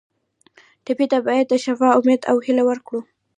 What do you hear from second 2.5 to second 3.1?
ورکړو.